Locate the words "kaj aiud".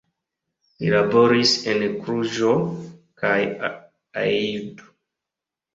3.23-4.85